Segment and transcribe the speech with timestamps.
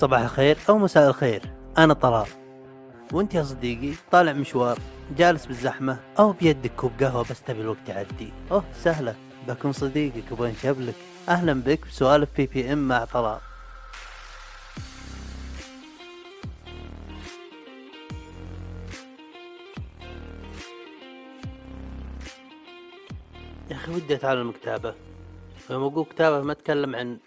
[0.00, 1.42] صباح الخير أو مساء الخير.
[1.78, 2.26] أنا طلال.
[3.12, 4.78] وأنت يا صديقي طالع مشوار
[5.16, 8.32] جالس بالزحمة أو بيدك كوب قهوة بس تبي الوقت يعدي.
[8.50, 9.14] أوه سهلة.
[9.48, 10.94] بكون صديقك وبين شبلك
[11.28, 13.38] أهلا بك بسوالف بي بي إم مع طلال.
[23.70, 24.94] يا أخي ودي أتعلم كتابة.
[25.70, 27.18] لما أقول كتابة ما أتكلم عن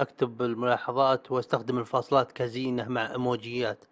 [0.00, 3.84] أكتب الملاحظات وأستخدم الفاصلات كزينة مع إيموجيات.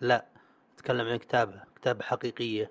[0.00, 0.26] لا
[0.74, 2.70] أتكلم عن كتابة كتابة حقيقية.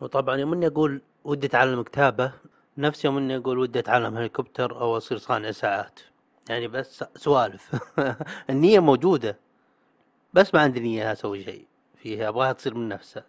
[0.00, 2.32] وطبعا يوم إني أقول ودي أتعلم كتابة
[2.78, 6.00] نفس يوم إني أقول ودي أتعلم هليكوبتر أو أصير صانع ساعات
[6.48, 7.76] يعني بس سوالف.
[8.50, 9.38] النية موجودة
[10.34, 13.24] بس ما عندي نية أسوي شيء فيها أبغاها تصير من نفسها.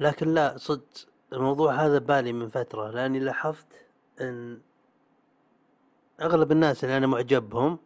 [0.00, 3.66] لكن لا صدق الموضوع هذا بالي من فترة لأني لاحظت
[4.20, 4.60] أن
[6.20, 7.78] أغلب الناس اللي أنا معجب بهم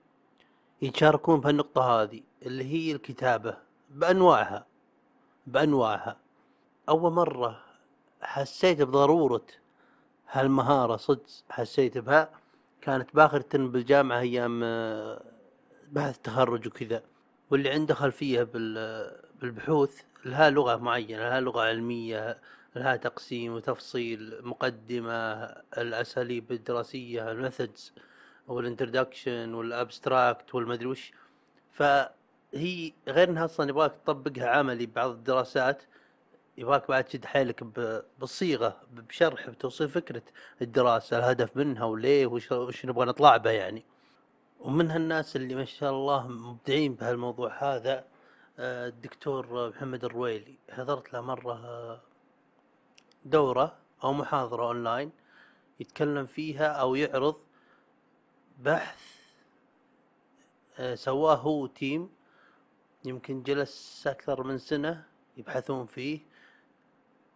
[0.83, 3.56] يتشاركون في النقطة هذه اللي هي الكتابة
[3.91, 4.67] بأنواعها
[5.47, 6.17] بأنواعها.
[6.89, 7.61] أول مرة
[8.22, 9.47] حسيت بضرورة
[10.30, 12.30] هالمهارة صدق حسيت بها
[12.80, 15.22] كانت بآخر ترم بالجامعة أيام آه،
[15.92, 17.02] بحث تخرج وكذا.
[17.50, 22.39] واللي عنده خلفية بالبحوث لها لغة معينة لها لغة علمية
[22.77, 25.45] لها تقسيم وتفصيل مقدمة
[25.78, 27.92] الأساليب الدراسية ال methods.
[28.48, 31.12] وال introduction وال abstract والمدري وش.
[31.73, 35.83] فهي غير إنها أصلا يبغاك تطبقها عملي بعض الدراسات
[36.59, 37.64] يبغاك بعد تشد حيلك
[38.19, 40.23] بالصيغه بشرح بتوصيل فكرة
[40.62, 43.84] الدراسة الهدف منها وليه وش, وش نبغى نطلع به يعني.
[44.61, 48.05] ومن هالناس اللي ما شاء الله مبدعين بهالموضوع هذا
[48.58, 50.58] آه، الدكتور محمد الرويلي.
[50.70, 52.03] حضرت له مرة
[53.25, 55.11] دورة أو محاضرة أونلاين
[55.81, 57.36] يتكلم فيها أو يعرض
[58.58, 59.14] بحث
[60.78, 62.11] آه، سواه هو و team
[63.05, 65.05] يمكن جلس أكثر من سنة
[65.36, 66.20] يبحثون فيه.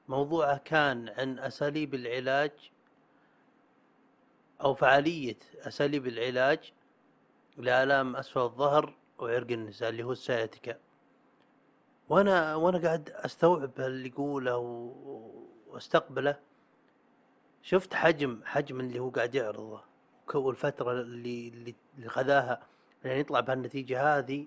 [0.08, 2.52] موضوعه كان عن أساليب العلاج
[4.60, 6.72] أو فعالية أساليب العلاج
[7.56, 10.78] لآلام أسفل الظهر وعرق النساء اللي هو السياتيكا.
[12.08, 14.56] وأنا وأنا قاعد أستوعب اللي يقوله
[15.66, 16.40] وأستقبله.
[17.62, 19.87] شفت حجم حجم اللي هو قاعد يعرضه.
[20.34, 22.62] والفترة اللي اللي خذاها
[23.04, 24.46] يعني يطلع بهالنتيجة هذه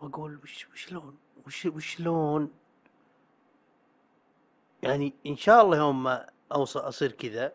[0.00, 2.50] وأقول وش وشلون؟ وش وشلون؟
[4.82, 7.52] يعني إن شاء الله يوم ما اوصل أصير كذا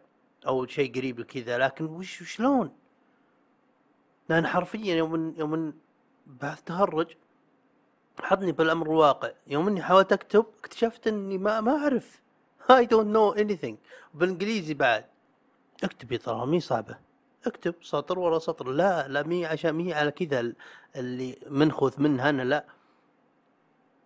[0.47, 2.71] أو شيء قريب لكذا لكن وش وشلون؟
[4.29, 5.73] لأن حرفيا يوم يوم
[6.27, 7.15] بعد تخرج
[8.21, 9.31] حطني بالأمر الواقع.
[9.47, 12.21] يوم إني حاولت أكتب اكتشفت إني ما ما أعرف.
[12.71, 13.75] I don't know anything.
[14.13, 15.05] بالإنجليزي بعد.
[15.83, 16.97] اكتبي ترى مي صعبة.
[17.45, 18.67] اكتب سطر ورا سطر.
[18.67, 20.53] لا لا مي عشان مي على كذا
[20.95, 22.65] اللي منخذ منها أنا لا.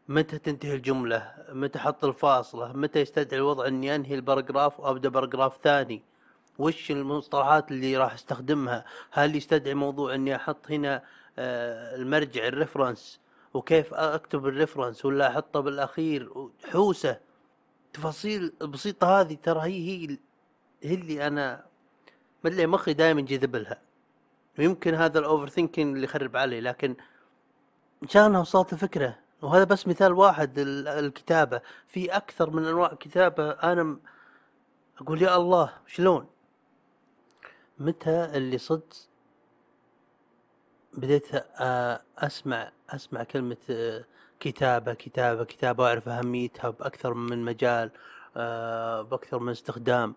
[0.09, 5.57] متى تنتهي الجملة؟ متى أحط الفاصلة؟ متى يستدعي الوضع إني أنهي ال paragraph وأبدأ paragraph
[5.63, 6.01] ثاني؟
[6.59, 11.03] وش المصطلحات اللي راح أستخدمها؟ هل يستدعي موضوع إني أحط هنا
[11.39, 13.19] آه، المرجع ال reference؟
[13.53, 17.19] وكيف أكتب ال reference؟ ولا أحطه بالأخير؟ حوسه
[17.93, 20.17] تفاصيل البسيطه هذه ترى هي هي
[20.83, 21.65] هي اللي أنا
[22.43, 23.81] ما مخي دائما جذب لها
[24.59, 26.95] ويمكن هذا ال overthinking اللي يخرب علي لكن
[28.03, 29.19] ان شاء الله وصلت الفكرة.
[29.41, 31.61] وهذا بس مثال واحد الكتابة.
[31.87, 33.97] في أكثر من أنواع كتابة أنا
[35.01, 36.27] أقول يا الله شلون؟
[37.79, 38.93] متى اللي صدق
[40.93, 41.27] بديت
[42.17, 43.57] أسمع أسمع كلمة
[44.39, 47.91] كتابة كتابة كتابة واعرف أهميتها بأكثر من مجال
[49.09, 50.15] بأكثر من استخدام.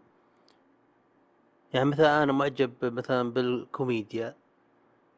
[1.75, 4.37] يعني مثلا أنا معجب مثلا بالكوميديا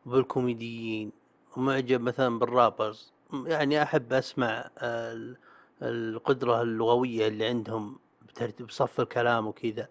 [0.07, 1.13] بالكوميديين
[1.57, 3.13] ومعجب مثلا بال rappers
[3.47, 4.71] يعني أحب أسمع
[5.83, 9.89] القدرة اللغوية اللي عندهم بترتيب صف الكلام وكذا.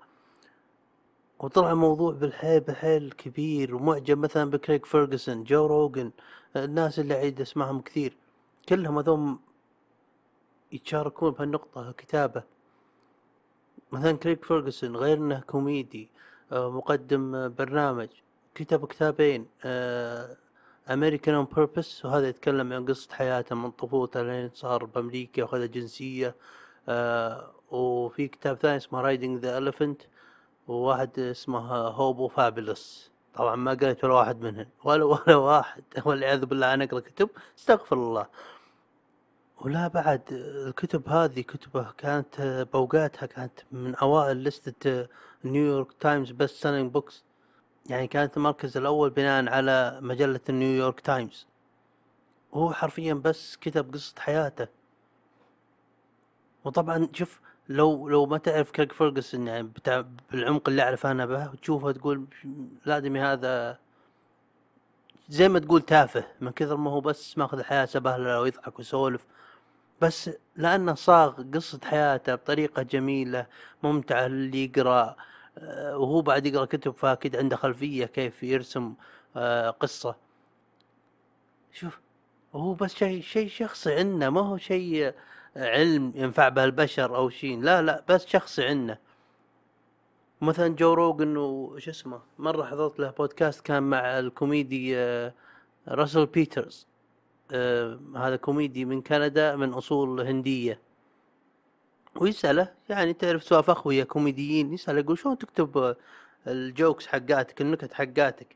[1.39, 6.11] وطلع موضوع بالحيل بالحيل كبير ومعجب مثلا بكريك فيرجسون جو روجن
[6.55, 8.17] الناس اللي قاعد أسمعهم كثير.
[8.69, 9.39] كلهم هذوم
[10.71, 12.43] يتشاركون بهالنقطة كتابة
[13.91, 16.09] مثلا كريك فيرجسون غير إنه كوميدي
[16.51, 18.07] مقدم برنامج
[18.55, 19.45] كتب كتابين
[20.89, 26.35] American on Purpose وهذا يتكلم عن قصة حياته من طفولته لين صار بأمريكا وأخذ جنسية
[26.89, 30.01] آه، وفي كتاب ثاني اسمه Riding the Elephant
[30.67, 36.73] وواحد اسمه Hobo Fables طبعا ما قريت ولا واحد منهم ولا ولا واحد والعياذ بالله
[36.73, 38.27] أنا أقرأ كتب استغفر الله.
[39.65, 45.07] ولا بعد الكتب هذه كتبه كانت بوقاتها كانت من أوائل لستة
[45.45, 47.23] نيويورك تايمز best selling books
[47.89, 51.47] يعني كانت المركز الأول بناء على مجلة نيويورك تايمز
[52.53, 54.67] هو حرفيا بس كتب قصة حياته.
[56.65, 61.49] وطبعا شوف لو لو ما تعرف كريك فيرجسون يعني بتاع بالعمق اللي اعرف أنا به
[61.51, 62.25] وتشوفه تقول
[62.87, 63.79] الادمي هذا
[65.29, 69.25] زي ما تقول تافه من كثر ما هو بس ماخذ الحياة سبهلة ويضحك ويسولف.
[70.01, 73.47] بس لأنه صاغ قصة حياته بطريقة جميلة
[73.83, 75.15] ممتعة للي يقرأ
[75.57, 78.93] آه، وهو بعد يقرأ كتب فأكيد عنده خلفية كيف يرسم
[79.35, 80.15] آه، قصة.
[81.73, 81.99] شوف
[82.55, 85.13] هو بس شيء شيء شخصي عندنا ما هو شيء
[85.55, 88.97] علم ينفع به البشر أو شيء لا لا بس شخصي عندنا
[90.41, 95.33] مثلا جو روجن وش اسمه مرة حضرت له بودكاست كان مع الكوميدي آه،
[95.87, 96.87] راسل بيترز.
[96.91, 96.94] آه،
[98.15, 100.79] هذا كوميدي من كندا من أصول هندية.
[102.15, 105.95] ويسأله يعني تعرف سوالف أخويا كوميديين يسأله يقول شلون تكتب
[106.47, 108.55] ال jokes حقاتك النكت حقاتك؟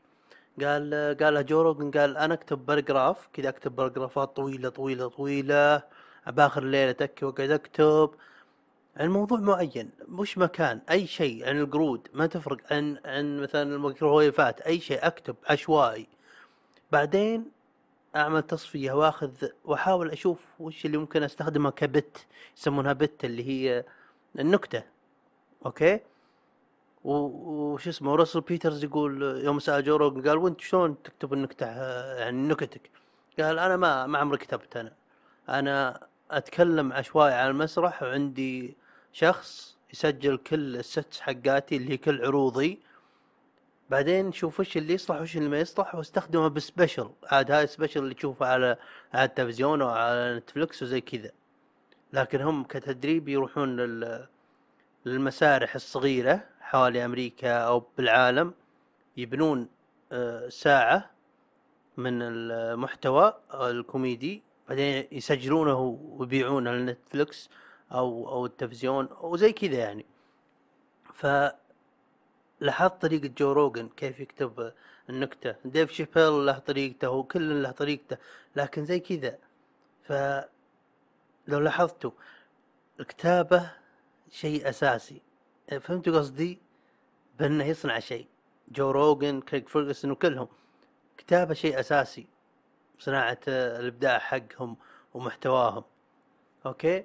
[0.60, 5.82] قال قال جو روجن قال أنا أكتب paragraph كذا أكتب paragraph ات طويلة طويلة طويلة
[6.26, 8.10] باخر الليلة تكي واقعد أكتب.
[8.96, 14.60] عن موضوع معين مش مكان أي شيء عن القرود ما تفرق عن عن مثلا الميكروويفات
[14.60, 16.06] أي شيء أكتب عشوائي.
[16.92, 17.44] بعدين
[18.16, 19.30] أعمل تصفية وأخذ
[19.64, 22.26] وأحاول أشوف وش اللي ممكن أستخدمها ك bit
[22.56, 23.84] يسمونها bit اللي هي
[24.38, 24.82] النكتة
[25.66, 26.00] أوكي؟
[27.04, 31.66] وش اسمه راسل بيترز يقول يوم سأل جو قال وأنت شلون تكتب النكتة
[32.16, 32.90] يعني نكتك؟
[33.40, 34.92] قال أنا ما ما عمري كتبت أنا.
[35.48, 38.76] أنا أتكلم عشوائي على المسرح وعندي
[39.12, 42.80] شخص يسجل كل ال sets حقاتي اللي هي كل عروضي
[43.90, 47.10] بعدين نشوف وش اللي يصلح وش اللي ما يصلح واستخدمه ب special.
[47.24, 48.76] عاد هاي special اللي تشوفه على
[49.14, 51.30] على التلفزيون أو على نتفلكس وزي كذا.
[52.12, 54.26] لكن هم كتدريب يروحون لل
[55.06, 58.54] للمسارح الصغيرة حوالي أمريكا أو بالعالم
[59.16, 59.68] يبنون
[60.12, 61.10] آه، ساعة
[61.96, 67.50] من المحتوى الكوميدي بعدين يسجلونه ويبيعونه لنتفلكس
[67.92, 70.06] أو أو التلفزيون وزي كذا يعني.
[71.14, 71.26] ف
[72.60, 74.72] لاحظت طريقة جو روجن كيف يكتب
[75.10, 75.54] النكتة.
[75.64, 78.16] ديف شابيل له طريقته وكل له طريقته
[78.56, 79.38] لكن زي كذا.
[80.02, 80.12] ف
[81.48, 82.10] لو لاحظتوا
[83.00, 83.70] الكتابة
[84.30, 85.20] شيء أساسي.
[85.80, 86.58] فهمتوا قصدي؟
[87.38, 88.26] بأنه يصنع شيء.
[88.68, 90.48] جو روجن كريك فيرجسون وكلهم.
[91.18, 92.26] كتابة شيء أساسي.
[92.98, 94.76] صناعة الإبداع حقهم
[95.14, 95.84] ومحتواهم.
[96.66, 97.04] أوكي؟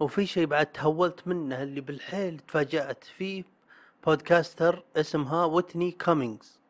[0.00, 3.44] وفي شيء بعد تهولت منه اللي بالحيل تفاجأت فيه.
[4.06, 6.60] podcaster اسمها ويتني كامينجز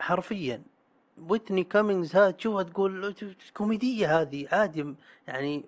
[0.00, 0.62] حرفيا.
[1.18, 3.14] ويتني كامينجز هذا تشوفها تقول
[3.56, 4.94] كوميدية هذه عادي
[5.26, 5.64] يعني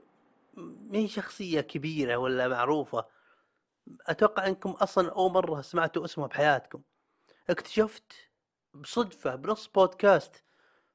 [0.57, 3.07] ما هي شخصية كبيرة ولا معروفة.
[4.07, 6.83] أتوقع إنكم أصلا أول مرة سمعتوا اسمها بحياتكم.
[7.51, 8.13] اكتشفت
[8.75, 10.45] بصدفة بنص بودكاست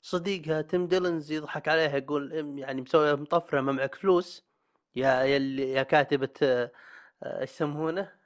[0.02, 4.46] صديقها تيم ديلن يضحك عليها يقول يعني مسوي مطفرة ما معك فلوس.
[4.96, 6.72] يا يا, كاتبة آه،
[7.24, 8.23] إيش يسمونه؟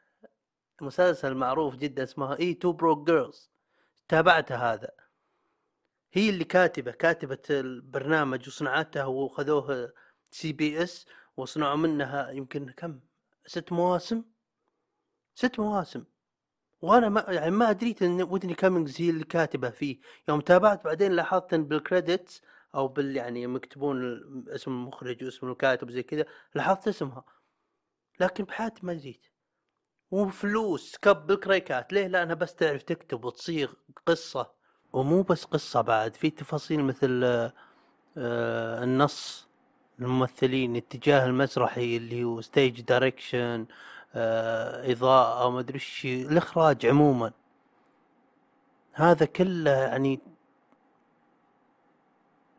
[0.81, 3.51] مسلسل معروف جدا اسمها اي Two Broke Girls.
[4.07, 4.91] تابعتها هذا.
[6.13, 9.94] هي اللي كاتبة كاتبة البرنامج وصنعته وخذوه
[10.31, 11.06] سي بي إس
[11.38, 13.00] وصنعوا منها يمكن كم؟
[13.45, 14.24] ست مواسم؟
[15.35, 16.06] ست مواسم.
[16.81, 20.00] وأنا ما يعني ما ادريت إن ويتني كامينجز هي اللي كاتبة فيه.
[20.29, 22.41] يوم تابعت بعدين لاحظت إن بال credits
[22.75, 27.25] أو بال يعني يكتبون اسم المخرج واسم الكاتب زي كذا لاحظت اسمها.
[28.19, 29.25] لكن بحياتي ما دريت
[30.12, 33.74] وفلوس كب بالكريكات ليه؟ لانها بس تعرف تكتب وتصيغ
[34.06, 34.52] قصة.
[34.94, 37.24] ومو بس قصة بعد في تفاصيل مثل
[38.18, 39.48] آه النص
[40.00, 43.65] الممثلين الاتجاه المسرحي اللي هو stage direction
[44.16, 47.32] آه، إضاءة ما أدري إيش الإخراج عموما.
[48.94, 50.20] هذا كله يعني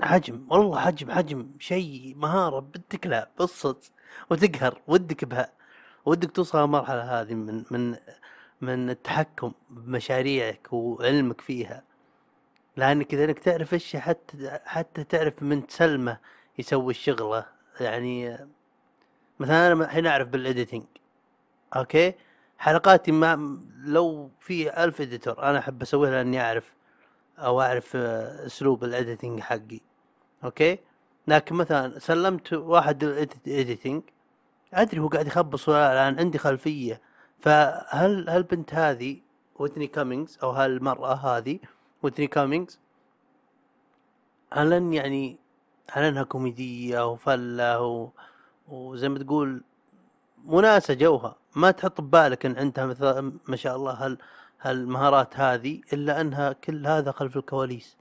[0.01, 3.81] حجم والله حجم حجم شيء مهارة بدك لا بالصدق
[4.31, 5.53] وتقهر ودك بها.
[6.07, 7.97] ودك توصل المرحلة هذه من من
[8.61, 11.83] من التحكم بمشاريعك وعلمك فيها.
[12.77, 16.19] لأنك إذا إنك تعرف إيش حتى حتى تعرف من تسلمه
[16.59, 17.47] يسوي الشغلة.
[17.81, 18.39] يعني
[19.41, 20.85] مثلا أنا الحين أعرف بال editing
[21.77, 22.15] أوكي؟
[22.59, 26.75] حلقاتي ما لو في ألف editor أنا أحب أسويها لأني أعرف
[27.39, 29.81] أو أعرف آه، أسلوب ال editing حقي.
[30.45, 30.79] أوكي؟
[31.29, 34.03] لكن مثلا سلمت واحد ال editing
[34.75, 37.01] أدري هو قاعد يخبص ولا الان عندي خلفية.
[37.41, 39.17] فهل هل البنت هذه
[39.59, 41.59] ويتني كامينجز أو هالمرأة هذه
[42.03, 42.81] ويتني كامينجز
[44.53, 45.39] هل يعني
[45.91, 48.09] هل إنها كوميدية وفله و...
[48.69, 49.63] وزي ما تقول
[50.45, 54.19] مناسة جوها؟ ما تحط ببالك إن عندها مثلا ما شاء الله هال
[54.61, 57.97] هالمهارات هذه إلا إنها كل هذا خلف الكواليس.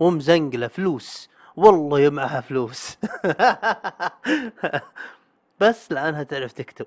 [0.00, 1.28] ومزنقلة فلوس.
[1.56, 2.96] والله يا معها فلوس.
[5.60, 6.86] بس لانها تعرف تكتب.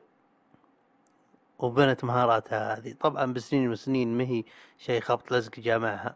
[1.59, 2.93] وبنت مهاراتها هذه.
[2.99, 4.43] طبعا بسنين وسنين ما
[4.87, 6.15] هي خبط لزق جامعها.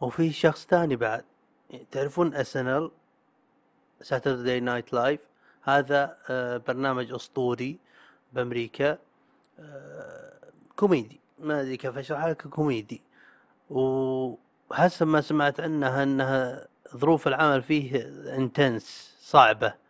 [0.00, 1.24] وفي شخص ثاني بعد.
[1.90, 2.90] تعرفون SNL ال
[4.00, 5.20] Saturday Night Live
[5.62, 7.78] هذا آه، برنامج أسطوري
[8.32, 8.98] بأمريكا.
[9.58, 10.32] آه،
[10.76, 11.20] كوميدي.
[11.38, 13.02] ما أدري كيف أشرح لك كوميدي.
[13.70, 18.02] وحسب ما سمعت عنها إنها ظروف العمل فيه
[18.36, 19.85] intense صعبة.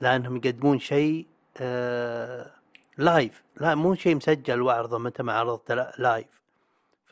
[0.00, 1.26] لأنهم يقدمون شيء
[1.56, 2.50] آه
[2.98, 6.42] لايف لا مو شيء مسجل وعرضه متى ما عرضته لا live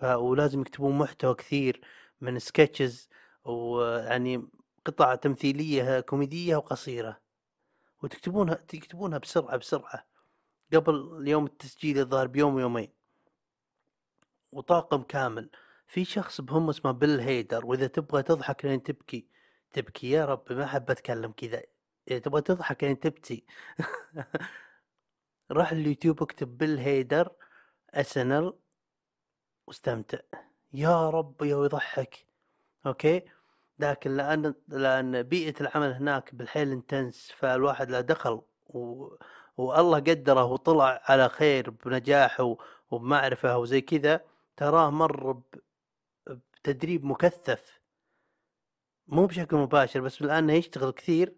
[0.02, 1.80] ولازم يكتبون محتوى كثير
[2.20, 3.08] من sketches
[3.44, 4.48] ويعني
[4.84, 7.20] قطع تمثيلية كوميدية وقصيرة.
[8.02, 10.06] وتكتبونها تكتبونها بسرعة بسرعة.
[10.74, 12.88] قبل يوم التسجيل الظاهر بيوم ويومين.
[14.52, 15.50] وطاقم كامل.
[15.86, 19.26] في شخص بهم اسمه بيل هيدر وإذا تبغى تضحك لين تبكي
[19.72, 20.10] تبكي.
[20.10, 21.62] يا رب ما أحب أتكلم كذا.
[22.10, 23.44] اذا تبغى تضحك لين تبكي.
[25.52, 27.32] روح اليوتيوب اكتب بيل هيدر
[27.94, 28.52] SNL
[29.66, 30.18] واستمتع.
[30.72, 32.26] يا رب يا يضحك.
[32.86, 33.22] أوكي؟
[33.78, 39.08] لكن لأن لأن بيئة العمل هناك بالحيل intense فالواحد لا دخل و...
[39.56, 42.56] والله قدره وطلع على خير بنجاح
[42.90, 44.24] وبمعرفة وزي كذا
[44.56, 45.42] تراه مر
[46.26, 47.80] بتدريب مكثف.
[49.06, 51.34] مو بشكل مباشر بس لأنه يشتغل كثير.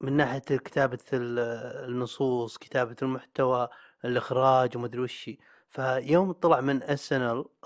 [0.00, 3.68] من ناحية كتابة النصوص كتابة المحتوى
[4.04, 5.30] الإخراج ومدري وش
[5.68, 7.12] فيوم طلع من إس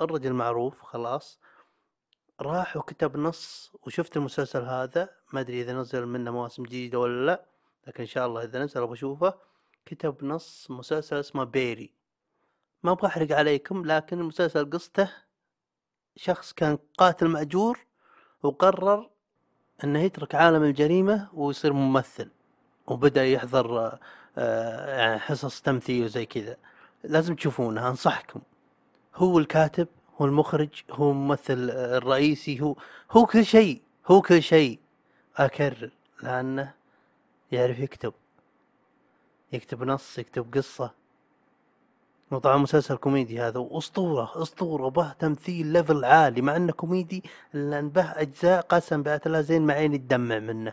[0.01, 1.41] الرجل معروف خلاص
[2.41, 5.09] راح وكتب نص وشفت المسلسل هذا.
[5.33, 7.45] ما أدري إذا نزل منه مواسم جديدة ولا لا
[7.87, 9.35] لكن إن شاء الله إذا نزل بشوفه
[9.87, 11.95] كتب نص مسلسل اسمه بيري.
[12.83, 15.11] ما أبغى أحرق عليكم لكن المسلسل قصته
[16.17, 17.87] شخص كان قاتل مأجور
[18.43, 19.11] وقرر
[19.85, 22.31] إنه يترك عالم الجريمة ويصير ممثل
[22.87, 23.99] وبدأ يحضر
[24.39, 26.57] آه، يعني حصص تمثيل وزي كذا.
[27.05, 28.41] لازم تشوفونه أنصحكم.
[29.15, 29.89] هو الكاتب
[30.21, 32.77] هو المخرج هو الممثل الرئيسي هو
[33.11, 34.79] هو كل شيء هو كل شيء.
[35.37, 35.91] أكرر
[36.23, 36.75] لأنه
[37.53, 38.13] يعرف يكتب.
[39.53, 41.04] يكتب نص يكتب قصة.
[42.31, 43.59] وطبعا مسلسل كوميدي هذا.
[43.59, 49.41] وأسطورة أسطورة به تمثيل level عالي مع إنه كوميدي لأن به أجزاء قسم بآيات الله
[49.41, 50.73] زين ما عيني تدمع منه.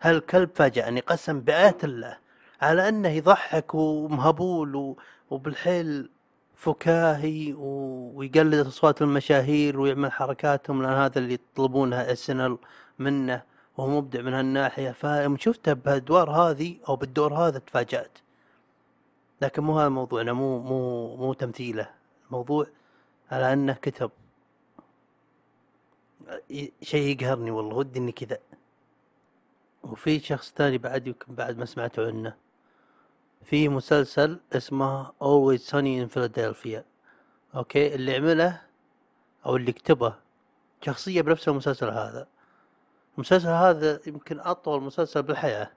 [0.00, 2.18] هالكلب فاجأني قسم بآيات الله.
[2.62, 4.96] على إنه يضحك ومهبول
[5.30, 6.10] وبالحيل
[6.56, 12.58] فكاهي ويقلد أصوات المشاهير ويعمل حركاتهم لأن هذا اللي يطلبونها SNL
[12.98, 13.42] منه.
[13.76, 14.90] وهو مبدع من هالناحية.
[14.90, 15.72] فيوم شفته
[16.30, 18.18] هذه أو بالدور هذا تفاجأت.
[19.40, 21.90] لكن مو هذا موضوعنا مو مو مو تمثيله.
[22.26, 22.66] الموضوع
[23.30, 24.10] على إنه كتب.
[26.82, 28.38] شيء يقهرني والله ودي إني كذا.
[29.82, 32.36] وفي شخص ثاني بعد يمكن بعد ما سمعتوا عنه.
[33.44, 36.82] في مسلسل اسمه Always Sunny in Philadelphia.
[37.54, 38.62] أوكي اللي عمله
[39.46, 40.14] أو اللي كتبه
[40.82, 42.26] شخصية بنفس المسلسل هذا.
[43.14, 45.70] المسلسل هذا يمكن أطول مسلسل بالحياة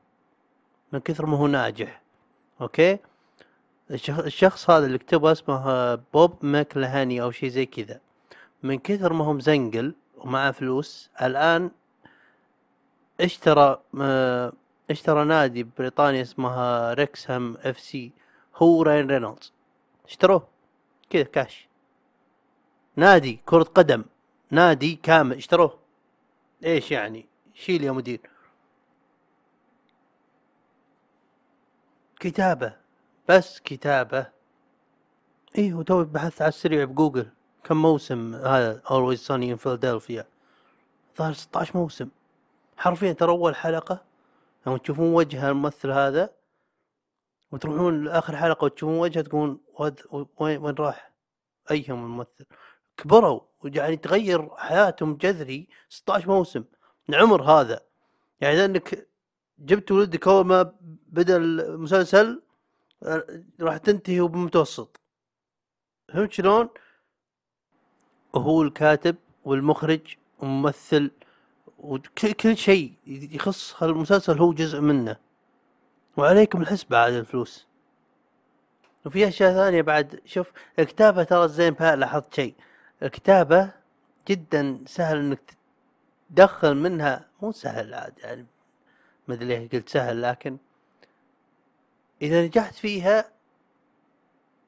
[0.92, 2.02] من كثر ما هو ناجح.
[2.62, 3.00] أوكي؟
[3.92, 8.00] الشخص هذا اللي كتبه اسمه روب ماكلهاني أو شيء زي كذا.
[8.64, 11.72] من كثر ما هو مزنقل ومعه فلوس الآن
[13.22, 13.82] اشترى
[14.90, 18.12] اشترى نادي بريطانيا اسمها ريكسهام FC.
[18.56, 19.54] هو وراين رينولدز.
[20.06, 20.48] اشتروه.
[21.10, 21.68] كذا كاش.
[22.96, 24.04] نادي كرة قدم.
[24.52, 25.38] نادي كامل.
[25.38, 25.80] اشتروه.
[26.66, 28.20] إيش يعني؟ شيل يا مدير
[32.20, 32.83] كتابة.
[33.30, 34.28] بس كتابة.
[35.58, 37.28] إيه وتوي بحثت على السريع بجوجل.
[37.64, 40.24] كم موسم هذا Always Sunny in Philadelphia
[41.18, 42.10] ظهر 16 موسم.
[42.78, 44.04] حرفيا ترى أول حلقة
[44.68, 46.30] لما تشوفون وجه الممثل هذا
[47.52, 49.60] وتروحون لآخر حلقة وتشوفون وجهه تقولون
[50.40, 51.12] وين وين راح
[51.72, 52.46] أيهم الممثل؟
[52.98, 56.64] كبروا ويعني تغير حياتهم جذري 16 موسم.
[57.10, 57.80] العمر هذا.
[58.42, 59.08] يعني إنك
[59.60, 60.74] جبت ولدك اول ما
[61.08, 62.43] بدا المسلسل
[63.62, 64.96] راح تنتهي وبمتوسط
[66.14, 66.70] فهمت شلون؟
[68.34, 71.12] وهو الكاتب والمخرج وممثل
[71.80, 75.18] وكل شيء يخص المسلسل هو جزء منه.
[76.18, 77.68] وعليكم الحسبة على الفلوس.
[79.06, 80.22] وفي أشياء ثانية بعد.
[80.26, 82.56] شوف الكتابة ترى زين لاحظت شيء.
[83.04, 83.72] الكتابة
[84.28, 85.58] جدا سهل إنك
[86.30, 87.30] تدخل منها.
[87.42, 88.46] مو سهل عاد يعني
[89.28, 90.58] ما أدري ليه قلت سهل لكن
[92.24, 93.26] إذا نجحت فيها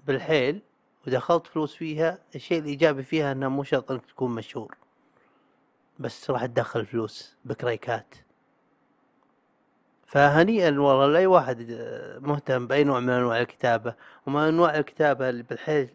[0.08, 0.62] بالحيل
[1.08, 4.76] ودخلت فلوس فيها الشيء الإيجابي فيها انها مو شرط إنك تكون مشهور.
[6.00, 8.16] بس راح تدخل فلوس بكريكات.
[10.08, 11.72] فهنيئا والله لأي واحد
[12.22, 13.96] مهتم بأي نوع من أنواع الكتابة.
[14.28, 15.90] وما أنواع الكتابة اللي بالحيل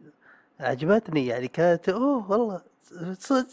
[0.61, 2.63] عجبتني يعني كانت أوه والله
[3.19, 3.49] صدق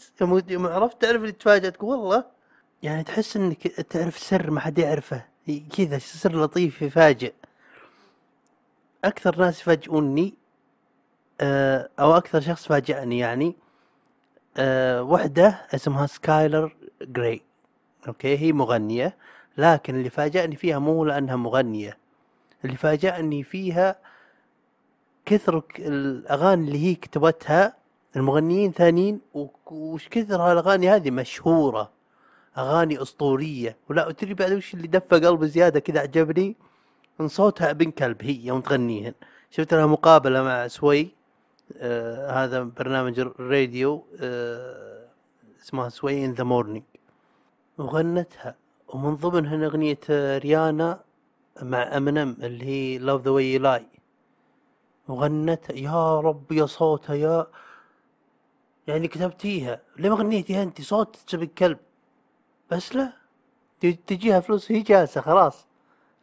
[0.48, 2.24] يوم عرفت تعرف اللي تفاجأت؟ والله
[2.82, 5.24] يعني تحس إنك تعرف سر ما حد يعرفه.
[5.76, 7.32] كذا سر لطيف يفاجئ.
[9.04, 10.34] أكثر ناس يفاجئوني
[11.40, 13.56] آه، أو أكثر شخص فاجأني يعني
[14.56, 17.42] أه وحدة اسمها سكايلر جراي.
[18.08, 19.16] أوكي هي مغنية
[19.58, 21.98] لكن اللي فاجأني فيها مو لأنها مغنية.
[22.64, 23.96] اللي فاجأني فيها
[25.26, 27.76] كثر الأغاني اللي هي كتبتها
[28.16, 29.20] المغنيين ثانيين
[29.66, 31.90] وش كثر هالأغاني هذه مشهورة
[32.58, 33.76] أغاني أسطورية.
[33.90, 36.56] ولا تدري بعد وش اللي دفى قلبي زيادة كذا عجبني؟
[37.18, 39.14] من صوتها ابن كلب هي يوم تغنيهن.
[39.50, 41.08] شفت لها مقابلة مع Sway؟
[41.76, 45.08] آه هذا برنامج الراديو آه
[45.62, 46.84] اسمها Sway in the Morning
[47.78, 48.54] وغنتها.
[48.88, 50.00] ومن ضمنها أغنية
[50.38, 51.00] ريانا
[51.62, 53.86] مع امنم اللي هي Love the Way You Lie
[55.08, 57.46] وغنتها يا رب يا صوتها يا
[58.86, 59.80] يعني كتبتيها.
[59.98, 61.78] ليه ما غنيتيها انت صوتك بنت الكلب
[62.70, 63.12] بس لا
[63.80, 65.67] تجيها فلوس هي جالسة خلاص.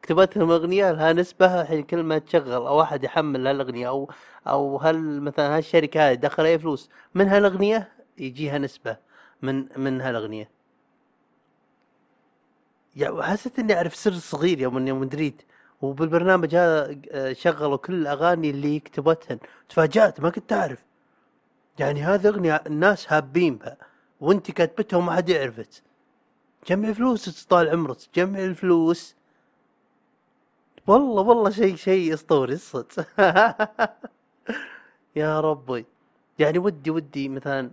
[0.05, 4.11] كتبت لهم اغنيه لها نسبة الحين كل ما تشغل أو احد يحمل هالأغنية أو
[4.47, 8.97] أو هل مثلا هالشركة هذه دخل أي فلوس من هالأغنية يجيها نسبة
[9.41, 10.49] من من هالأغنية.
[12.95, 15.41] يعني حسيت إني أعرف سر صغير يوم يوم دريت
[15.81, 19.39] وبالبرنامج هذا آه، شغلوا كل الأغاني اللي كتبتهن.
[19.69, 20.85] تفاجأت ما كنت أعرف.
[21.79, 23.77] يعني هذه أغنية الناس هابين بها
[24.21, 25.83] وأنت كاتبتها وما حد يعرفت.
[26.67, 29.15] جمع فلوس طال عمرك جمع الفلوس
[30.87, 33.07] والله والله شيء شيء أسطوري صدق.
[35.15, 35.85] يا ربي.
[36.39, 37.71] يعني ودي ودي مثلا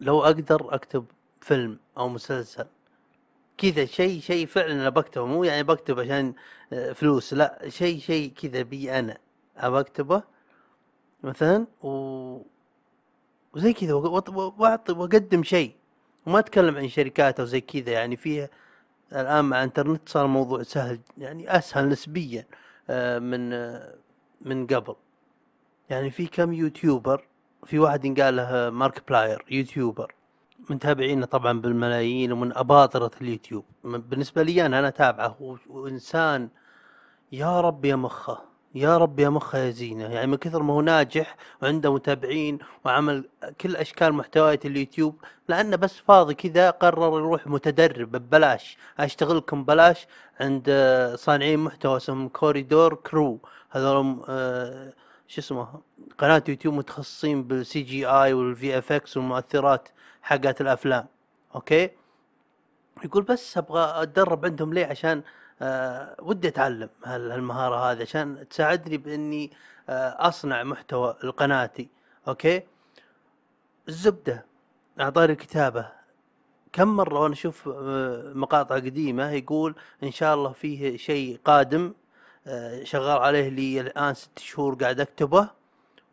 [0.00, 1.04] لو أقدر أكتب
[1.40, 2.66] فيلم أو مسلسل
[3.58, 5.26] كذا شيء شيء فعلا أنا بكتبه.
[5.26, 6.34] مو يعني بكتب عشان
[6.72, 9.18] آه، فلوس لا شيء شيء كذا بي أنا
[9.56, 10.22] ابى أكتبه
[11.22, 11.66] مثلا.
[11.82, 11.88] و
[13.54, 15.74] وزي كذا وأعطي وأقدم شيء.
[16.26, 18.48] وما أتكلم عن شركات أو زي كذا يعني فيها
[19.20, 22.46] الآن مع انترنت صار الموضوع سهل يعني أسهل نسبيا
[22.90, 23.94] آه، من آه،
[24.40, 24.94] من قبل.
[25.90, 27.24] يعني في كم YouTuber
[27.66, 30.14] في واحد قال له Markiplier YouTuber
[30.70, 33.64] متابعينه طبعا بالملايين ومن أباطرة اليوتيوب.
[33.84, 36.48] بالنسبة لي أنا أنا أتابعه وإنسان
[37.32, 38.51] يا رب يا مخه.
[38.74, 40.04] يا رب يا مخه يا زينة.
[40.04, 43.28] يعني من كثر ما هو ناجح وعنده متابعين وعمل
[43.60, 48.76] كل أشكال محتويات اليوتيوب لأنه بس فاضي كذا قرر يروح متدرب ببلاش.
[48.98, 50.06] أشتغل لكم ببلاش
[50.40, 50.70] عند
[51.18, 53.38] صانعين محتوى اسمهم Corridor Crew
[53.70, 54.92] هذول آه
[55.28, 55.68] شو اسمه
[56.18, 59.88] قناة يوتيوب متخصصين بال CGI وال VFX والمؤثرات
[60.22, 61.06] حقت الأفلام.
[61.54, 61.90] أوكي؟
[63.04, 65.22] يقول بس أبغى أتدرب عندهم ليه؟ عشان آه
[66.22, 69.52] ودي أتعلم هالمهارة هذه عشان تساعدني بإني
[69.88, 71.88] آه أصنع محتوى لقناتي.
[72.28, 72.62] أوكي؟
[73.88, 74.46] الزبدة.
[75.00, 75.88] أعطاني الكتابة.
[76.72, 81.94] كم مرة وأنا أشوف آه مقاطع قديمة يقول إن شاء الله فيه شيء قادم
[82.46, 85.50] آه شغال عليه لي الآن ست شهور قاعد أكتبه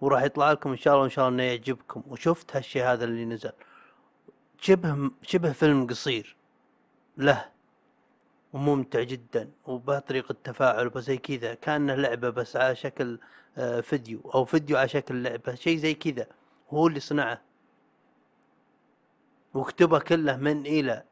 [0.02, 2.04] وراح يطلع لكم إن شاء الله ان شاء الله إنه يعجبكم.
[2.08, 3.52] وشفت هالشيء هذا اللي نزل.
[4.62, 6.36] شبه شبه فيلم قصير.
[7.18, 7.59] له.
[8.54, 13.20] وممتع جدا وبطريقة تفاعل وزي كذا كأنه لعبة بس على شكل
[13.58, 16.28] آه، فيديو أو فيديو على شكل لعبة شيء زي كذا.
[16.70, 17.42] هو اللي صنعه.
[19.54, 21.04] وكتبه كله من إلى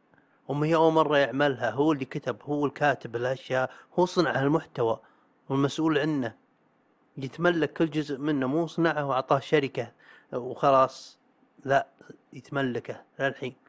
[0.47, 1.71] وما هي أول مرة يعملها.
[1.71, 4.99] هو اللي كتب هو الكاتب الأشياء هو صنع المحتوى
[5.49, 6.35] والمسؤول عنه.
[7.17, 9.91] يتملك كل جزء منه مو صنعه وأعطاه شركة
[10.33, 11.19] وخلاص
[11.65, 11.87] لا
[12.33, 13.66] يتملكه للحين.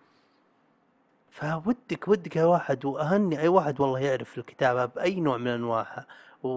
[1.38, 6.06] فودك ودك يا واحد وأهني أي واحد والله يعرف الكتابه بأي نوع من أنواعها
[6.42, 6.48] و...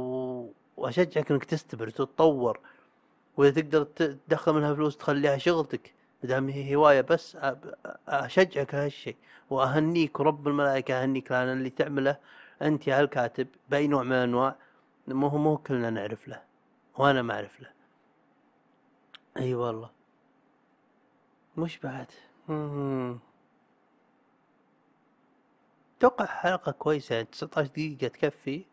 [0.77, 2.59] وأشجعك إنك تستمر وتتطور
[3.37, 7.37] وإذا تقدر تدخل منها فلوس تخليها شغلتك دام هي هواية بس
[8.07, 9.15] أشجعك هالشيء
[9.49, 12.17] وأهنيك ورب الملائكة اهنيك لأن اللي تعمله
[12.61, 14.55] أنت يا الكاتب بأي نوع من الأنواع
[15.07, 16.41] مو مو كلنا نعرف له
[16.97, 17.69] وأنا ما أعرف له.
[19.37, 19.89] أي أيوة والله.
[21.57, 22.07] مش بعد.
[22.47, 23.19] مم.
[26.01, 28.63] أتوقع حلقة كويسة يعني 19 دقيقة تكفي؟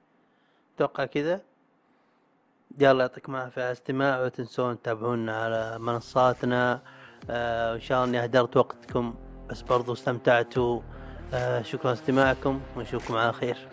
[0.76, 1.40] أتوقع كذا؟
[2.78, 6.82] يلا يعطيكم العافية على الاستماع ولا تنسون تتابعونا على منصاتنا.
[7.30, 9.14] آه وان شاء الله إني أهدرت وقتكم
[9.50, 10.80] بس برضو استمتعتوا.
[11.34, 13.68] آه شكرا استماعكم ونشوفكم على خير.